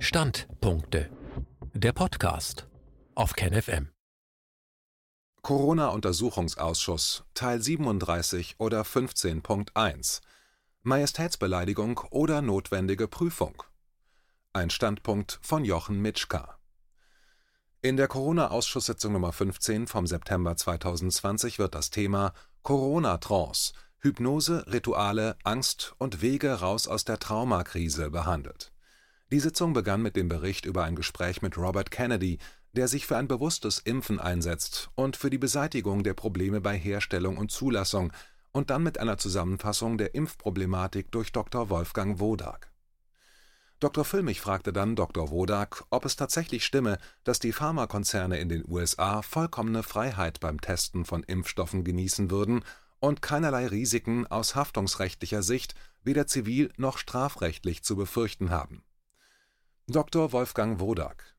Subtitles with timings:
[0.00, 1.10] Standpunkte.
[1.74, 2.68] Der Podcast
[3.16, 3.88] auf KenFM.
[5.42, 10.20] Corona-Untersuchungsausschuss Teil 37 oder 15.1
[10.82, 13.62] Majestätsbeleidigung oder notwendige Prüfung.
[14.52, 16.58] Ein Standpunkt von Jochen Mitschka.
[17.82, 25.96] In der Corona-Ausschusssitzung Nummer 15 vom September 2020 wird das Thema Corona-Trance– Hypnose, Rituale, Angst
[25.98, 28.70] und Wege raus aus der Traumakrise behandelt.
[29.30, 32.38] Die Sitzung begann mit dem Bericht über ein Gespräch mit Robert Kennedy,
[32.72, 37.36] der sich für ein bewusstes Impfen einsetzt und für die Beseitigung der Probleme bei Herstellung
[37.36, 38.12] und Zulassung,
[38.52, 41.68] und dann mit einer Zusammenfassung der Impfproblematik durch Dr.
[41.68, 42.72] Wolfgang Wodak.
[43.78, 44.04] Dr.
[44.04, 45.30] Füllmich fragte dann Dr.
[45.30, 51.04] Wodak, ob es tatsächlich stimme, dass die Pharmakonzerne in den USA vollkommene Freiheit beim Testen
[51.04, 52.64] von Impfstoffen genießen würden
[52.98, 58.82] und keinerlei Risiken aus haftungsrechtlicher Sicht weder zivil noch strafrechtlich zu befürchten haben.
[59.90, 60.32] Dr.
[60.32, 61.34] Wolfgang Wodak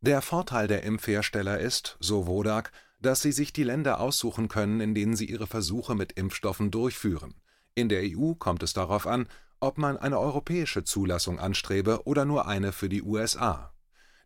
[0.00, 4.92] Der Vorteil der Impfhersteller ist, so Wodak, dass sie sich die Länder aussuchen können, in
[4.92, 7.34] denen sie ihre Versuche mit Impfstoffen durchführen.
[7.76, 9.28] In der EU kommt es darauf an,
[9.60, 13.72] ob man eine europäische Zulassung anstrebe oder nur eine für die USA.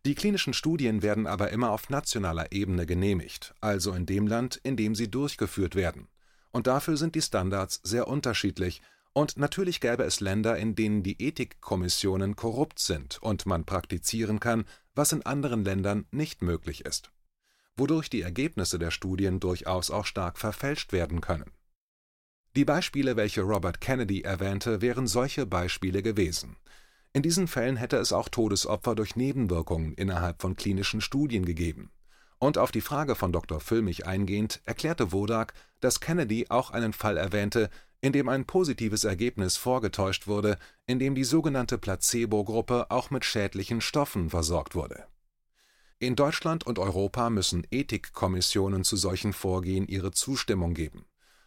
[0.07, 4.75] Die klinischen Studien werden aber immer auf nationaler Ebene genehmigt, also in dem Land, in
[4.75, 6.07] dem sie durchgeführt werden
[6.55, 8.81] und dafür sind die Standards sehr unterschiedlich,
[9.15, 14.65] und natürlich gäbe es Länder, in denen die Ethikkommissionen korrupt sind und man praktizieren kann,
[14.93, 17.11] was in anderen Ländern nicht möglich ist,
[17.77, 21.49] wodurch die Ergebnisse der Studien durchaus auch stark verfälscht werden können.
[22.57, 26.57] Die Beispiele, welche Robert Kennedy erwähnte, wären solche Beispiele gewesen.
[27.13, 31.89] In diesen Fällen hätte es auch Todesopfer durch Nebenwirkungen innerhalb von klinischen Studien gegeben
[32.39, 33.59] und auf die Frage von Dr.
[33.59, 37.69] Füllmich eingehend erklärte Wodak, dass Kennedy auch einen Fall erwähnte,
[38.05, 43.81] in dem ein positives Ergebnis vorgetäuscht wurde, in dem die sogenannte Placebo-Gruppe auch mit schädlichen
[43.81, 45.07] Stoffen versorgt wurde.
[45.97, 51.05] In Deutschland und Europa müssen Ethikkommissionen zu solchen Vorgehen ihre Zustimmung geben.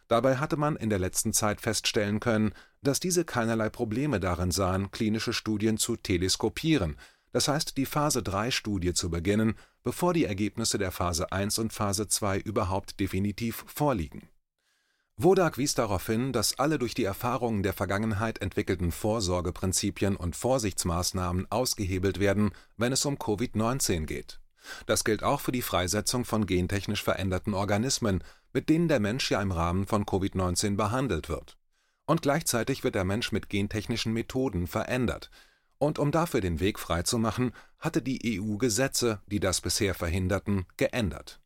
[0.09, 4.91] Dabei hatte man in der letzten Zeit feststellen können, dass diese keinerlei Probleme darin sahen,
[4.91, 6.97] klinische Studien zu teleskopieren,
[7.31, 12.39] das heißt die Phase-3-Studie zu beginnen, bevor die Ergebnisse der Phase 1 und Phase 2
[12.39, 14.27] überhaupt definitiv vorliegen.
[15.21, 21.45] Wodak wies darauf hin, dass alle durch die Erfahrungen der Vergangenheit entwickelten Vorsorgeprinzipien und Vorsichtsmaßnahmen
[21.51, 24.39] ausgehebelt werden, wenn es um Covid-19 geht.
[24.85, 29.41] Das gilt auch für die Freisetzung von gentechnisch veränderten Organismen, mit denen der Mensch ja
[29.41, 31.57] im Rahmen von Covid-19 behandelt wird.
[32.05, 35.29] Und gleichzeitig wird der Mensch mit gentechnischen Methoden verändert,
[35.79, 41.41] und um dafür den Weg freizumachen, hatte die EU Gesetze, die das bisher verhinderten, geändert.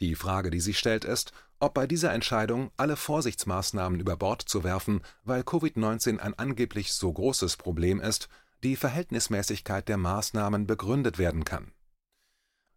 [0.00, 4.64] Die Frage, die sich stellt, ist, ob bei dieser Entscheidung, alle Vorsichtsmaßnahmen über Bord zu
[4.64, 8.28] werfen, weil Covid-19 ein angeblich so großes Problem ist,
[8.62, 11.72] die Verhältnismäßigkeit der Maßnahmen begründet werden kann.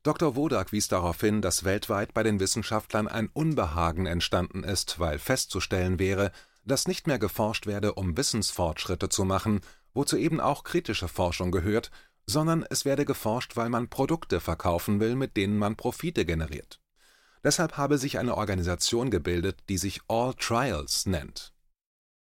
[0.03, 0.35] Dr.
[0.35, 5.99] Wodak wies darauf hin, dass weltweit bei den Wissenschaftlern ein Unbehagen entstanden ist, weil festzustellen
[5.99, 6.31] wäre,
[6.63, 9.61] dass nicht mehr geforscht werde, um Wissensfortschritte zu machen,
[9.93, 11.91] wozu eben auch kritische Forschung gehört,
[12.25, 16.79] sondern es werde geforscht, weil man Produkte verkaufen will, mit denen man Profite generiert.
[17.43, 21.53] Deshalb habe sich eine Organisation gebildet, die sich All Trials nennt.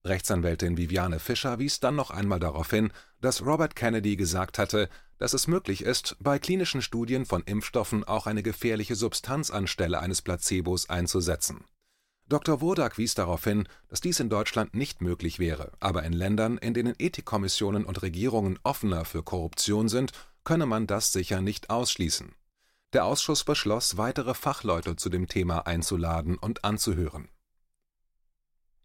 [0.05, 5.33] Rechtsanwältin Viviane Fischer wies dann noch einmal darauf hin, dass Robert Kennedy gesagt hatte, dass
[5.33, 10.89] es möglich ist, bei klinischen Studien von Impfstoffen auch eine gefährliche Substanz anstelle eines Placebos
[10.89, 11.65] einzusetzen.
[12.29, 12.61] Dr.
[12.61, 16.75] Wodak wies darauf hin, dass dies in Deutschland nicht möglich wäre, aber in Ländern, in
[16.75, 20.13] denen Ethikkommissionen und Regierungen offener für Korruption sind,
[20.43, 22.35] könne man das sicher nicht ausschließen.
[22.93, 27.29] Der Ausschuss beschloss, weitere Fachleute zu dem Thema einzuladen und anzuhören.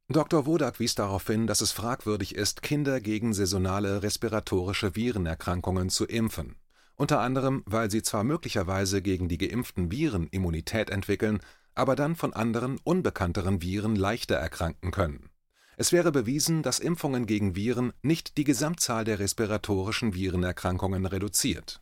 [0.10, 0.46] Dr.
[0.46, 6.56] Wodak wies darauf hin, dass es fragwürdig ist, Kinder gegen saisonale respiratorische Virenerkrankungen zu impfen,
[6.96, 11.40] unter anderem, weil sie zwar möglicherweise gegen die geimpften Viren Immunität entwickeln,
[11.76, 15.30] aber dann von anderen, unbekannteren Viren leichter erkranken können.
[15.78, 21.82] Es wäre bewiesen, dass Impfungen gegen Viren nicht die Gesamtzahl der respiratorischen Virenerkrankungen reduziert.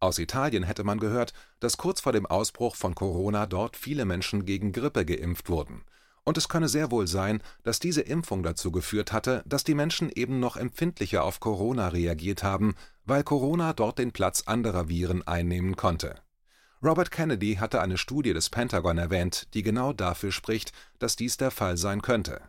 [0.00, 4.44] Aus Italien hätte man gehört, dass kurz vor dem Ausbruch von Corona dort viele Menschen
[4.44, 5.82] gegen Grippe geimpft wurden.
[6.24, 10.10] Und es könne sehr wohl sein, dass diese Impfung dazu geführt hatte, dass die Menschen
[10.10, 12.74] eben noch empfindlicher auf Corona reagiert haben,
[13.06, 16.16] weil Corona dort den Platz anderer Viren einnehmen konnte.
[16.84, 21.50] Robert Kennedy hatte eine Studie des Pentagon erwähnt, die genau dafür spricht, dass dies der
[21.50, 22.42] Fall sein könnte.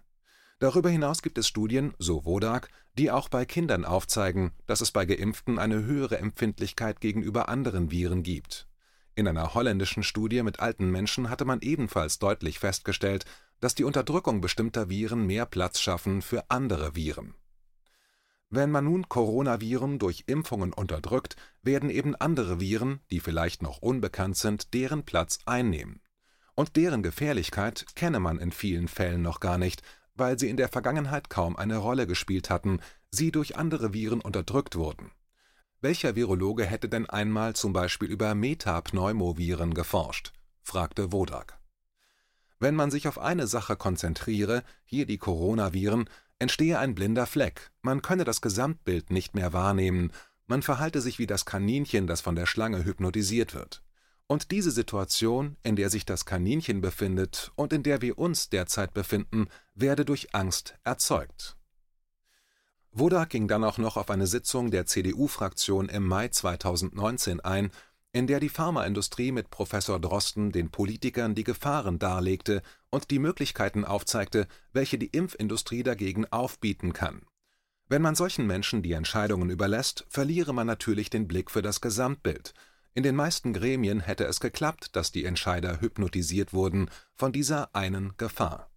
[0.60, 5.06] Darüber hinaus gibt es Studien, so Wodak, die auch bei Kindern aufzeigen, dass es bei
[5.06, 8.68] Geimpften eine höhere Empfindlichkeit gegenüber anderen Viren gibt.
[9.16, 13.26] In einer holländischen Studie mit alten Menschen hatte man ebenfalls deutlich festgestellt,
[13.62, 17.36] dass die Unterdrückung bestimmter Viren mehr Platz schaffen für andere Viren
[18.50, 24.36] Wenn man nun Coronaviren durch Impfungen unterdrückt, werden eben andere Viren, die vielleicht noch unbekannt
[24.36, 26.02] sind, deren Platz einnehmen.
[26.56, 29.84] Und deren Gefährlichkeit kenne man in vielen Fällen noch gar nicht,
[30.20, 32.80] weil sie in der Vergangenheit kaum eine Rolle gespielt hatten,
[33.12, 35.12] sie durch andere Viren unterdrückt wurden.
[35.82, 40.34] Welcher Virologe hätte denn einmal zum Beispiel über Metapneumoviren geforscht?
[40.62, 41.58] fragte Wodak.
[42.60, 48.02] Wenn man sich auf eine Sache konzentriere, hier die Coronaviren, entstehe ein blinder Fleck, man
[48.02, 50.12] könne das Gesamtbild nicht mehr wahrnehmen,
[50.48, 53.82] man verhalte sich wie das Kaninchen, das von der Schlange hypnotisiert wird.
[54.32, 58.94] Und diese Situation, in der sich das Kaninchen befindet und in der wir uns derzeit
[58.94, 61.58] befinden, werde durch Angst erzeugt.
[62.92, 67.72] Wodak ging dann auch noch auf eine Sitzung der CDU-Fraktion im Mai 2019 ein,
[68.12, 72.62] in der die Pharmaindustrie mit Professor Drosten den Politikern die Gefahren darlegte
[72.92, 77.24] und die Möglichkeiten aufzeigte, welche die Impfindustrie dagegen aufbieten kann.
[77.88, 82.54] Wenn man solchen Menschen die Entscheidungen überlässt, verliere man natürlich den Blick für das Gesamtbild.
[82.94, 88.14] In den meisten Gremien hätte es geklappt, dass die Entscheider hypnotisiert wurden von dieser einen
[88.18, 88.70] Gefahr.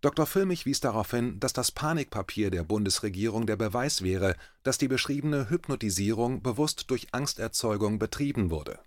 [0.00, 0.26] Dr.
[0.26, 5.50] Füllmich wies darauf hin, dass das Panikpapier der Bundesregierung der Beweis wäre, dass die beschriebene
[5.50, 8.78] Hypnotisierung bewusst durch Angsterzeugung betrieben wurde.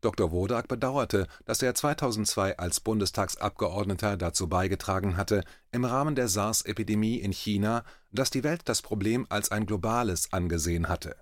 [0.00, 0.30] Dr.
[0.30, 5.42] Wodak bedauerte, dass er 2002 als Bundestagsabgeordneter dazu beigetragen hatte,
[5.72, 7.82] im Rahmen der SARS-Epidemie in China,
[8.12, 11.16] dass die Welt das Problem als ein globales angesehen hatte.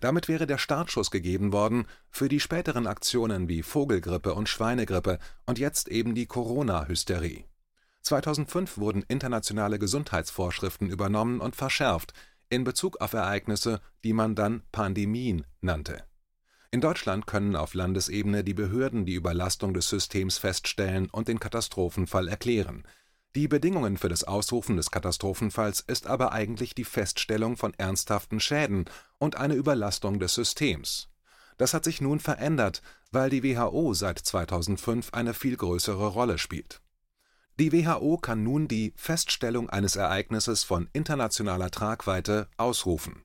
[0.00, 5.58] Damit wäre der Startschuss gegeben worden für die späteren Aktionen wie Vogelgrippe und Schweinegrippe und
[5.58, 7.44] jetzt eben die Corona-Hysterie.
[8.02, 12.12] 2005 wurden internationale Gesundheitsvorschriften übernommen und verschärft
[12.48, 16.04] in Bezug auf Ereignisse, die man dann Pandemien nannte.
[16.70, 22.28] In Deutschland können auf Landesebene die Behörden die Überlastung des Systems feststellen und den Katastrophenfall
[22.28, 22.84] erklären.
[23.34, 28.86] Die Bedingungen für das Ausrufen des Katastrophenfalls ist aber eigentlich die Feststellung von ernsthaften Schäden
[29.18, 31.08] und eine Überlastung des Systems.
[31.56, 36.80] Das hat sich nun verändert, weil die WHO seit 2005 eine viel größere Rolle spielt
[37.58, 43.22] die WHO kann nun die Feststellung eines Ereignisses von internationaler Tragweite ausrufen.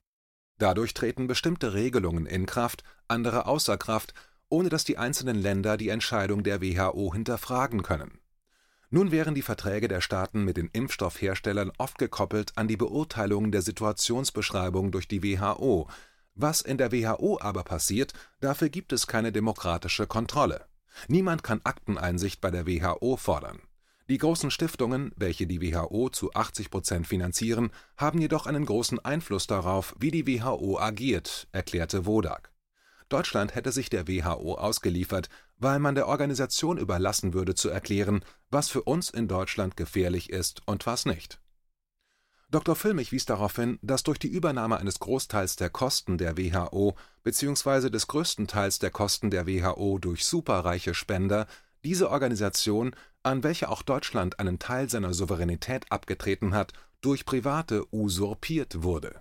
[0.58, 4.12] Dadurch treten bestimmte Regelungen in Kraft, andere außer Kraft,
[4.48, 8.18] ohne dass die einzelnen Länder die Entscheidung der WHO hinterfragen können.
[8.94, 13.60] Nun wären die Verträge der Staaten mit den Impfstoffherstellern oft gekoppelt an die Beurteilung der
[13.60, 15.88] Situationsbeschreibung durch die WHO.
[16.36, 20.66] Was in der WHO aber passiert, dafür gibt es keine demokratische Kontrolle.
[21.08, 23.58] Niemand kann Akteneinsicht bei der WHO fordern.
[24.08, 29.48] Die großen Stiftungen, welche die WHO zu 80 Prozent finanzieren, haben jedoch einen großen Einfluss
[29.48, 32.52] darauf, wie die WHO agiert, erklärte Wodak.
[33.08, 38.68] Deutschland hätte sich der WHO ausgeliefert, weil man der Organisation überlassen würde zu erklären, was
[38.68, 41.40] für uns in Deutschland gefährlich ist und was nicht.
[42.50, 42.76] Dr.
[42.76, 47.90] Füllmich wies darauf hin, dass durch die Übernahme eines Großteils der Kosten der WHO bzw.
[47.90, 51.46] des größten Teils der Kosten der WHO durch superreiche Spender
[51.84, 58.82] diese Organisation an welche auch Deutschland einen Teil seiner Souveränität abgetreten hat, durch Private usurpiert
[58.82, 59.20] wurde.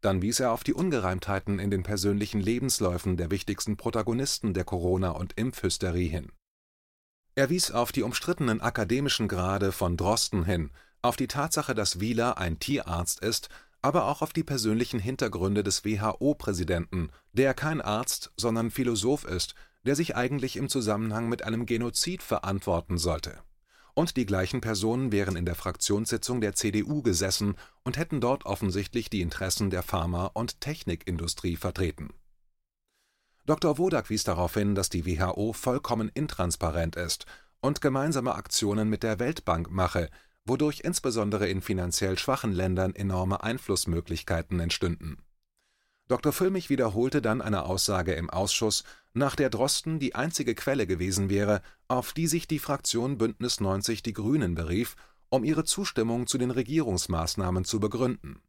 [0.00, 5.10] Dann wies er auf die Ungereimtheiten in den persönlichen Lebensläufen der wichtigsten Protagonisten der Corona-
[5.10, 6.32] und Impfhysterie hin.
[7.34, 10.70] Er wies auf die umstrittenen akademischen Grade von Drosten hin,
[11.02, 13.48] auf die Tatsache, dass Wieler ein Tierarzt ist,
[13.82, 19.54] aber auch auf die persönlichen Hintergründe des WHO-Präsidenten, der kein Arzt, sondern Philosoph ist
[19.84, 23.38] der sich eigentlich im Zusammenhang mit einem Genozid verantworten sollte.
[23.94, 29.10] Und die gleichen Personen wären in der Fraktionssitzung der CDU gesessen und hätten dort offensichtlich
[29.10, 32.10] die Interessen der Pharma- und Technikindustrie vertreten.
[33.46, 33.78] Dr.
[33.78, 37.26] Wodak wies darauf hin, dass die WHO vollkommen intransparent ist
[37.60, 40.08] und gemeinsame Aktionen mit der Weltbank mache,
[40.44, 45.18] wodurch insbesondere in finanziell schwachen Ländern enorme Einflussmöglichkeiten entstünden
[46.10, 46.32] Dr.
[46.32, 51.62] Füllmich wiederholte dann eine Aussage im Ausschuss, nach der Drosten die einzige Quelle gewesen wäre,
[51.86, 54.96] auf die sich die Fraktion Bündnis 90 Die Grünen berief,
[55.28, 58.42] um ihre Zustimmung zu den Regierungsmaßnahmen zu begründen.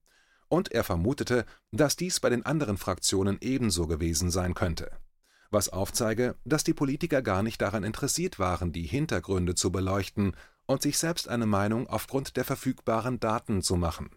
[0.47, 4.89] Und er vermutete, dass dies bei den anderen Fraktionen ebenso gewesen sein könnte.
[5.51, 10.81] Was aufzeige, dass die Politiker gar nicht daran interessiert waren, die Hintergründe zu beleuchten und
[10.81, 14.09] sich selbst eine Meinung aufgrund der verfügbaren Daten zu machen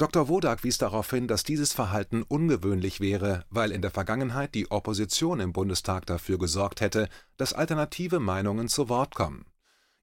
[0.00, 0.28] Dr.
[0.28, 5.40] Wodak wies darauf hin, dass dieses Verhalten ungewöhnlich wäre, weil in der Vergangenheit die Opposition
[5.40, 9.44] im Bundestag dafür gesorgt hätte, dass alternative Meinungen zu Wort kommen.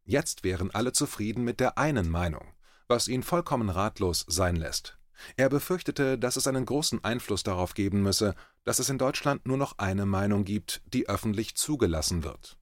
[0.05, 2.45] Jetzt wären alle zufrieden mit der einen Meinung,
[2.87, 4.99] was ihn vollkommen ratlos sein lässt.
[5.35, 8.35] Er befürchtete, dass es einen großen Einfluss darauf geben müsse,
[8.65, 12.55] dass es in Deutschland nur noch eine Meinung gibt, die öffentlich zugelassen wird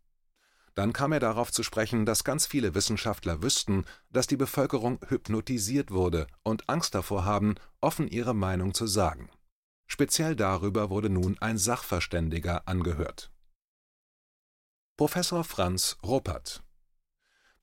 [0.76, 5.90] Dann kam er darauf zu sprechen, dass ganz viele Wissenschaftler wüssten, dass die Bevölkerung hypnotisiert
[5.90, 9.30] wurde und Angst davor haben, offen ihre Meinung zu sagen.
[9.88, 13.32] Speziell darüber wurde nun ein Sachverständiger angehört.
[14.98, 16.62] Professor Franz Ruppert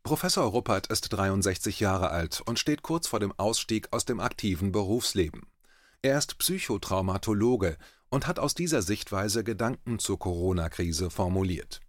[0.03, 4.73] Professor Ruppert ist 63 Jahre alt und steht kurz vor dem Ausstieg aus dem aktiven
[4.73, 5.47] Berufsleben.
[6.01, 7.77] Er ist Psychotraumatologe
[8.09, 11.81] und hat aus dieser Sichtweise Gedanken zur Corona-Krise formuliert.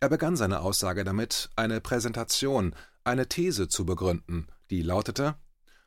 [0.00, 2.74] Er begann seine Aussage damit, eine Präsentation,
[3.04, 5.36] eine These zu begründen, die lautete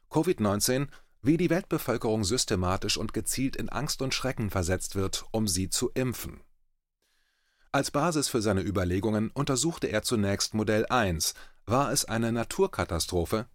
[0.10, 0.88] Covid-19,
[1.22, 5.90] wie die Weltbevölkerung systematisch und gezielt in Angst und Schrecken versetzt wird, um sie zu
[5.94, 6.42] impfen.
[7.72, 11.36] Als Basis für seine Überlegungen untersuchte er zunächst Modell 1,
[11.68, 13.46] war es eine Naturkatastrophe?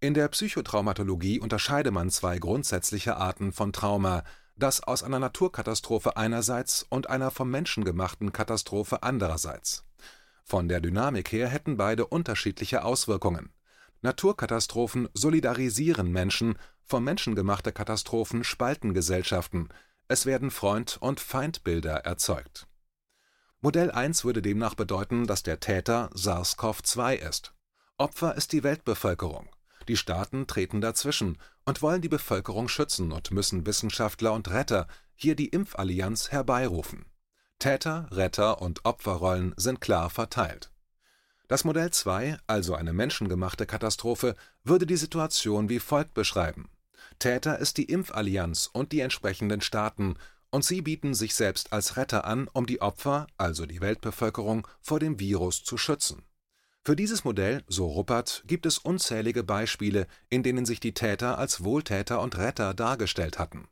[0.00, 4.24] In der Psychotraumatologie unterscheide man zwei grundsätzliche Arten von Trauma,
[4.56, 9.84] das aus einer Naturkatastrophe einerseits und einer vom Menschen gemachten Katastrophe andererseits.
[10.44, 13.52] Von der Dynamik her hätten beide unterschiedliche Auswirkungen.
[14.02, 19.68] Naturkatastrophen solidarisieren Menschen, vom Menschen gemachte Katastrophen spalten Gesellschaften,
[20.08, 22.68] es werden Freund und Feindbilder erzeugt.
[23.60, 27.52] Modell 1 würde demnach bedeuten, dass der Täter SARS-CoV-2 ist.
[27.98, 29.48] Opfer ist die Weltbevölkerung.
[29.88, 35.34] Die Staaten treten dazwischen und wollen die Bevölkerung schützen und müssen Wissenschaftler und Retter, hier
[35.34, 37.04] die Impfallianz, herbeirufen.
[37.58, 40.70] Täter, Retter und Opferrollen sind klar verteilt.
[41.48, 46.70] Das Modell 2, also eine menschengemachte Katastrophe, würde die Situation wie folgt beschreiben.
[47.18, 50.16] Täter ist die Impfallianz und die entsprechenden Staaten,
[50.50, 55.00] und sie bieten sich selbst als Retter an, um die Opfer, also die Weltbevölkerung, vor
[55.00, 56.24] dem Virus zu schützen.
[56.86, 61.64] Für dieses Modell, so Ruppert, gibt es unzählige Beispiele, in denen sich die Täter als
[61.64, 63.66] Wohltäter und Retter dargestellt hatten.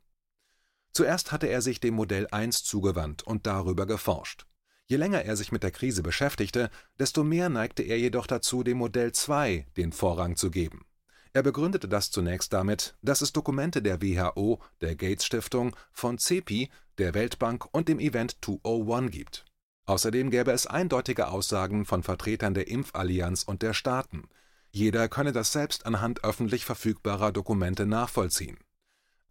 [0.91, 4.45] Zuerst hatte er sich dem Modell 1 zugewandt und darüber geforscht.
[4.87, 6.69] Je länger er sich mit der Krise beschäftigte,
[6.99, 10.85] desto mehr neigte er jedoch dazu, dem Modell 2 den Vorrang zu geben.
[11.31, 16.69] Er begründete das zunächst damit, dass es Dokumente der WHO, der Gates Stiftung, von CEPI,
[16.97, 19.44] der Weltbank und dem Event 201 gibt
[19.87, 24.27] Außerdem gäbe es eindeutige Aussagen von Vertretern der Impfallianz und der Staaten.
[24.71, 28.57] Jeder könne das selbst anhand öffentlich verfügbarer Dokumente nachvollziehen.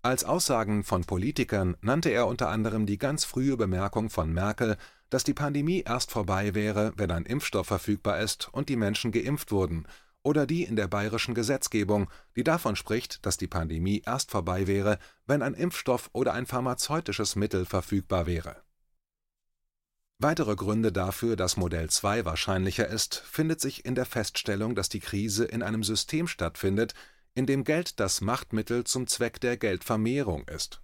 [0.03, 4.77] Als Aussagen von Politikern nannte er unter anderem die ganz frühe Bemerkung von Merkel,
[5.11, 9.51] dass die Pandemie erst vorbei wäre, wenn ein Impfstoff verfügbar ist und die Menschen geimpft
[9.51, 9.87] wurden,
[10.23, 14.99] oder die in der bayerischen Gesetzgebung, die davon spricht, dass die Pandemie erst vorbei wäre,
[15.27, 18.65] wenn ein Impfstoff oder ein pharmazeutisches Mittel verfügbar wäre
[20.19, 25.01] Weitere Gründe dafür, dass Modell 2 wahrscheinlicher ist, findet sich in der Feststellung, dass die
[25.01, 26.95] Krise in einem System stattfindet,
[27.35, 30.81] in dem Geld das Machtmittel zum Zweck der Geldvermehrung ist.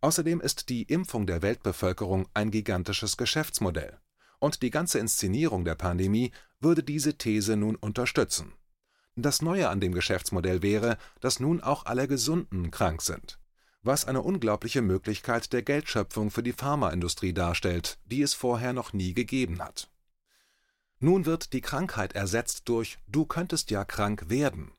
[0.00, 3.98] Außerdem ist die Impfung der Weltbevölkerung ein gigantisches Geschäftsmodell,
[4.38, 8.52] und die ganze Inszenierung der Pandemie würde diese These nun unterstützen.
[9.16, 13.39] Das Neue an dem Geschäftsmodell wäre, dass nun auch alle Gesunden krank sind
[13.82, 19.14] was eine unglaubliche Möglichkeit der Geldschöpfung für die Pharmaindustrie darstellt, die es vorher noch nie
[19.14, 19.88] gegeben hat.
[20.98, 24.72] Nun wird die Krankheit ersetzt durch Du könntest ja krank werden.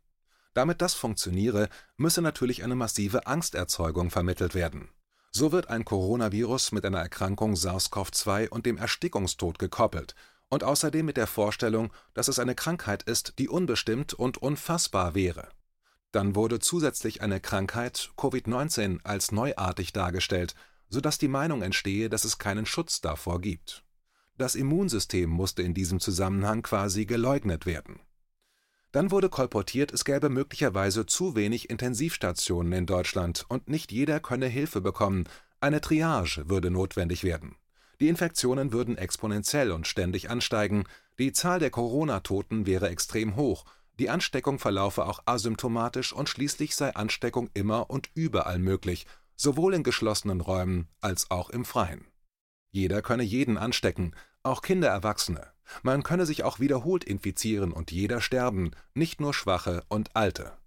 [0.54, 4.90] Damit das funktioniere, müsse natürlich eine massive Angsterzeugung vermittelt werden.
[5.32, 10.14] So wird ein Coronavirus mit einer Erkrankung SARS-CoV-2 und dem Erstickungstod gekoppelt
[10.50, 15.50] und außerdem mit der Vorstellung, dass es eine Krankheit ist, die unbestimmt und unfassbar wäre
[16.12, 20.56] dann wurde zusätzlich eine Krankheit Covid-19 als neuartig dargestellt,
[20.90, 23.84] sodass die Meinung entstehe, dass es keinen Schutz davor gibt.
[24.38, 28.00] Das Immunsystem musste in diesem Zusammenhang quasi geleugnet werden.
[28.92, 34.48] Dann wurde kolportiert, es gäbe möglicherweise zu wenig Intensivstationen in Deutschland und nicht jeder könne
[34.48, 35.24] Hilfe bekommen,
[35.62, 37.56] eine Triage würde notwendig werden.
[38.02, 40.84] Die Infektionen würden exponentiell und ständig ansteigen,
[41.20, 43.64] die Zahl der Corona-Toten wäre extrem hoch
[44.02, 49.06] die Ansteckung verlaufe auch asymptomatisch und schließlich sei Ansteckung immer und überall möglich,
[49.36, 52.08] sowohl in geschlossenen Räumen als auch im Freien.
[52.72, 55.54] Jeder könne jeden anstecken, auch Kinder, Erwachsene.
[55.84, 60.58] Man könne sich auch wiederholt infizieren und jeder sterben, nicht nur Schwache und Alte.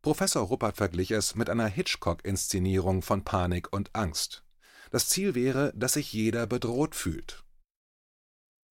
[0.00, 4.44] Professor Ruppert verglich es mit einer Hitchcock-Inszenierung von Panik und Angst.
[4.92, 7.42] Das Ziel wäre, dass sich jeder bedroht fühlt.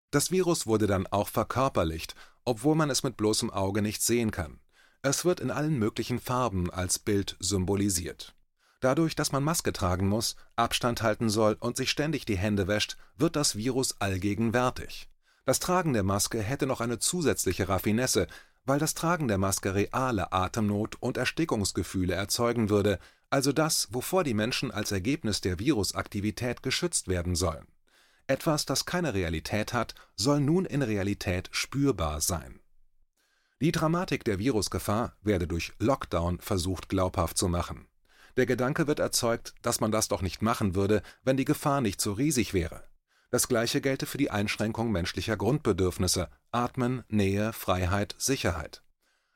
[0.10, 4.60] Das Virus wurde dann auch verkörperlicht obwohl man es mit bloßem Auge nicht sehen kann.
[5.02, 8.36] Es wird in allen möglichen Farben als Bild symbolisiert.
[8.80, 12.98] Dadurch, dass man Maske tragen muss, Abstand halten soll und sich ständig die Hände wäscht,
[13.18, 15.10] wird das Virus allgegenwärtig.
[15.46, 18.28] Das Tragen der Maske hätte noch eine zusätzliche Raffinesse,
[18.66, 24.34] weil das Tragen der Maske reale Atemnot und Erstickungsgefühle erzeugen würde, also das, wovor die
[24.34, 27.68] Menschen als Ergebnis der Virusaktivität geschützt werden sollen.
[28.28, 32.60] Etwas, das keine Realität hat, soll nun in Realität spürbar sein.
[33.62, 37.88] Die Dramatik der Virusgefahr werde durch Lockdown versucht glaubhaft zu machen.
[38.36, 42.02] Der Gedanke wird erzeugt, dass man das doch nicht machen würde, wenn die Gefahr nicht
[42.02, 42.84] so riesig wäre.
[43.30, 48.84] Das gleiche gelte für die Einschränkung menschlicher Grundbedürfnisse Atmen, Nähe, Freiheit, Sicherheit.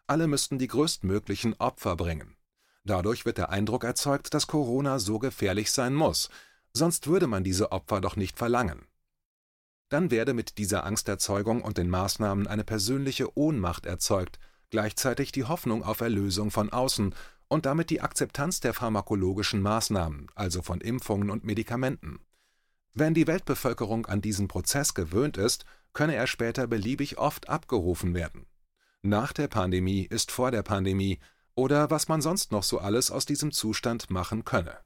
[0.08, 2.38] Alle müssten die größtmöglichen Opfer bringen.
[2.84, 6.29] Dadurch wird der Eindruck erzeugt, dass Corona so gefährlich sein muss,
[6.77, 8.86] sonst würde man diese Opfer doch nicht verlangen.
[9.89, 15.84] Dann werde mit dieser Angsterzeugung und den Maßnahmen eine persönliche Ohnmacht erzeugt, gleichzeitig die Hoffnung
[15.84, 17.15] auf Erlösung von außen
[17.48, 22.19] und damit die Akzeptanz der pharmakologischen Maßnahmen, also von Impfungen und Medikamenten.
[22.93, 28.46] Wenn die Weltbevölkerung an diesen Prozess gewöhnt ist, könne er später beliebig oft abgerufen werden.
[29.01, 31.19] Nach der Pandemie ist vor der Pandemie
[31.55, 34.77] oder was man sonst noch so alles aus diesem Zustand machen könne.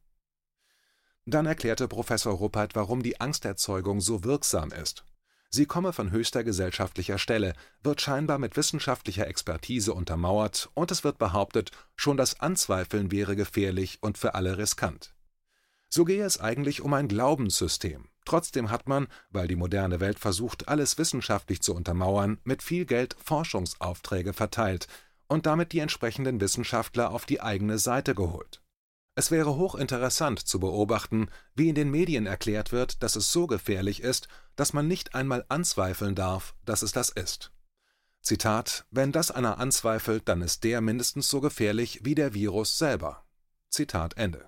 [1.25, 5.05] Dann erklärte Professor Ruppert, warum die Angsterzeugung so wirksam ist.
[5.49, 11.17] Sie komme von höchster gesellschaftlicher Stelle, wird scheinbar mit wissenschaftlicher Expertise untermauert und es wird
[11.17, 15.13] behauptet, schon das Anzweifeln wäre gefährlich und für alle riskant.
[15.89, 18.07] So gehe es eigentlich um ein Glaubenssystem.
[18.23, 23.17] Trotzdem hat man, weil die moderne Welt versucht, alles wissenschaftlich zu untermauern, mit viel Geld
[23.21, 24.87] Forschungsaufträge verteilt
[25.27, 28.60] und damit die entsprechenden Wissenschaftler auf die eigene Seite geholt.
[29.13, 34.01] Es wäre hochinteressant zu beobachten, wie in den Medien erklärt wird, dass es so gefährlich
[34.01, 37.51] ist, dass man nicht einmal anzweifeln darf, dass es das ist.
[38.21, 43.25] Zitat: Wenn das einer anzweifelt, dann ist der mindestens so gefährlich wie der Virus selber.
[43.69, 44.45] Zitat Ende.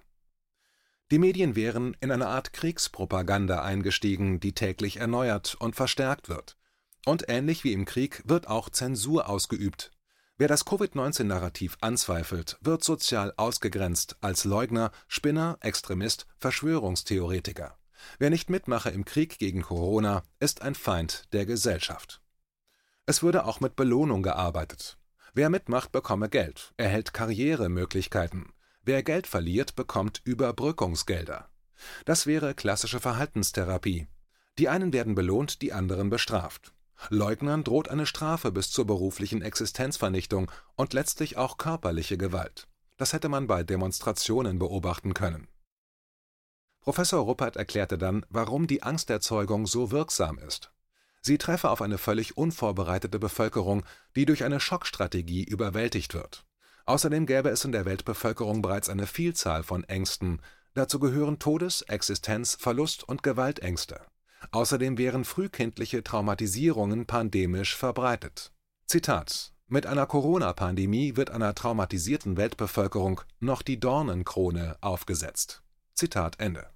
[1.12, 6.58] Die Medien wären in eine Art Kriegspropaganda eingestiegen, die täglich erneuert und verstärkt wird.
[7.06, 9.92] Und ähnlich wie im Krieg wird auch Zensur ausgeübt.
[10.36, 17.78] Wer das Covid-19-Narrativ anzweifelt, wird sozial ausgegrenzt als Leugner, Spinner, Extremist, Verschwörungstheoretiker.
[18.18, 22.20] Wer nicht mitmache im Krieg gegen Corona, ist ein Feind der Gesellschaft.
[23.06, 24.98] Es würde auch mit Belohnung gearbeitet.
[25.36, 28.54] Wer mitmacht, bekomme Geld, erhält Karrieremöglichkeiten.
[28.82, 31.48] Wer Geld verliert, bekommt Überbrückungsgelder.
[32.06, 34.08] Das wäre klassische Verhaltenstherapie.
[34.58, 36.73] Die einen werden belohnt, die anderen bestraft.
[37.10, 42.68] Leugnern droht eine Strafe bis zur beruflichen Existenzvernichtung und letztlich auch körperliche Gewalt.
[42.98, 45.48] Das hätte man bei Demonstrationen beobachten können.
[46.82, 50.72] Professor Ruppert erklärte dann, warum die Angsterzeugung so wirksam ist.
[51.22, 53.86] Sie treffe auf eine völlig unvorbereitete Bevölkerung,
[54.16, 56.46] die durch eine Schockstrategie überwältigt wird.
[56.86, 60.42] Außerdem gäbe es in der Weltbevölkerung bereits eine Vielzahl von Ängsten,
[60.74, 64.02] dazu gehören Todes Existenz Verlust und Gewaltängste.
[64.52, 68.52] Außerdem wären frühkindliche Traumatisierungen pandemisch verbreitet.
[68.86, 75.64] Zitat Mit einer Corona-Pandemie wird einer traumatisierten Weltbevölkerung noch die Dornenkrone aufgesetzt.
[75.94, 76.68] Zitat Ende.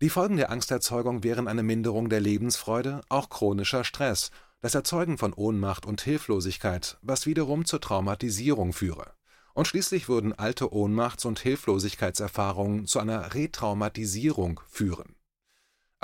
[0.00, 4.30] Die Folgen der Angsterzeugung wären eine Minderung der Lebensfreude, auch chronischer Stress
[4.64, 9.12] das Erzeugen von Ohnmacht und Hilflosigkeit, was wiederum zur Traumatisierung führe.
[9.52, 15.16] Und schließlich würden alte Ohnmachts- und Hilflosigkeitserfahrungen zu einer Retraumatisierung führen.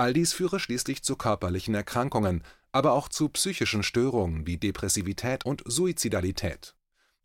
[0.01, 5.63] All dies führe schließlich zu körperlichen Erkrankungen, aber auch zu psychischen Störungen wie Depressivität und
[5.67, 6.75] Suizidalität.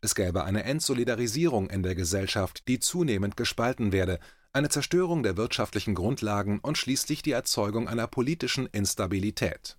[0.02, 4.18] Es gäbe eine Entsolidarisierung in der Gesellschaft, die zunehmend gespalten werde,
[4.52, 9.78] eine Zerstörung der wirtschaftlichen Grundlagen und schließlich die Erzeugung einer politischen Instabilität.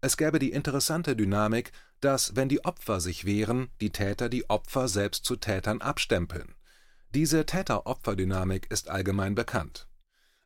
[0.00, 4.86] Es gäbe die interessante Dynamik, dass, wenn die Opfer sich wehren, die Täter die Opfer
[4.86, 6.54] selbst zu Tätern abstempeln.
[7.12, 9.88] Diese Täter-Opfer-Dynamik ist allgemein bekannt.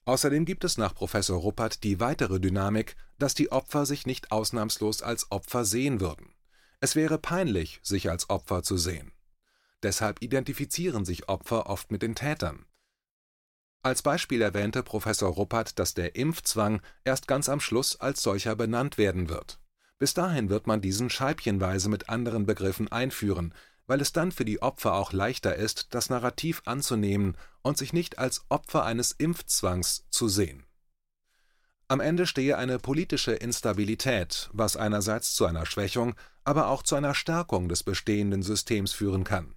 [0.09, 5.03] Außerdem gibt es nach Professor Ruppert die weitere Dynamik, dass die Opfer sich nicht ausnahmslos
[5.03, 6.33] als Opfer sehen würden.
[6.81, 9.13] Es wäre peinlich, sich als Opfer zu sehen.
[9.83, 12.65] Deshalb identifizieren sich Opfer oft mit den Tätern.
[13.83, 18.97] Als Beispiel erwähnte Professor Ruppert, dass der Impfzwang erst ganz am Schluss als solcher benannt
[18.97, 19.61] werden wird.
[19.99, 23.53] Bis dahin wird man diesen scheibchenweise mit anderen Begriffen einführen,
[23.89, 28.19] weil es dann für die Opfer auch leichter ist, das Narrativ anzunehmen und sich nicht
[28.19, 30.65] als Opfer eines Impfzwangs zu sehen.
[31.89, 37.15] Am Ende stehe eine politische Instabilität, was einerseits zu einer Schwächung, aber auch zu einer
[37.15, 39.55] Stärkung des bestehenden Systems führen kann.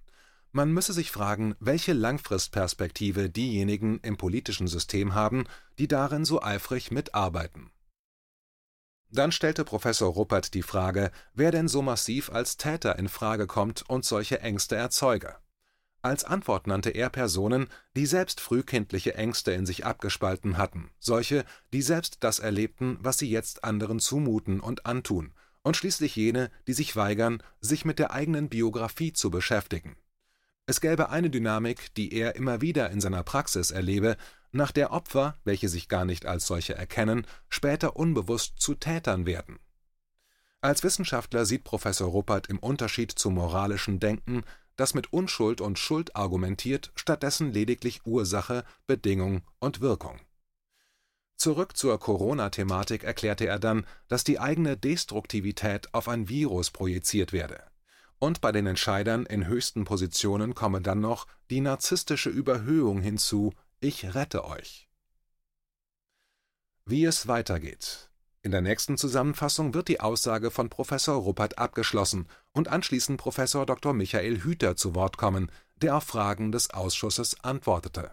[0.50, 5.44] Man müsse sich fragen, welche Langfristperspektive diejenigen im politischen System haben,
[5.78, 7.70] die darin so eifrig mitarbeiten.
[9.14, 13.84] Dann stellte Professor Ruppert die Frage, wer denn so massiv als Täter in Frage kommt
[13.88, 15.36] und solche Ängste erzeuge.
[16.00, 21.44] Als Antwort nannte er Personen, die selbst frühkindliche Ängste in sich abgespalten hatten, solche,
[21.74, 26.72] die selbst das erlebten, was sie jetzt anderen zumuten und antun, und schließlich jene, die
[26.72, 29.96] sich weigern, sich mit der eigenen Biografie zu beschäftigen.
[30.64, 34.16] Es gäbe eine Dynamik, die er immer wieder in seiner Praxis erlebe,
[34.52, 39.58] nach der Opfer, welche sich gar nicht als solche erkennen, später unbewusst zu Tätern werden.
[40.60, 44.44] Als Wissenschaftler sieht Professor Ruppert im Unterschied zum moralischen Denken,
[44.76, 50.20] das mit Unschuld und Schuld argumentiert, stattdessen lediglich Ursache, Bedingung und Wirkung.
[51.36, 57.64] Zurück zur Corona-Thematik erklärte er dann, dass die eigene Destruktivität auf ein Virus projiziert werde.
[58.20, 64.14] Und bei den Entscheidern in höchsten Positionen komme dann noch die narzisstische Überhöhung hinzu, ich
[64.14, 64.88] rette euch.
[66.84, 68.10] Wie es weitergeht.
[68.42, 73.92] In der nächsten Zusammenfassung wird die Aussage von Professor Ruppert abgeschlossen und anschließend Professor Dr.
[73.92, 78.12] Michael Hüter zu Wort kommen, der auf Fragen des Ausschusses antwortete.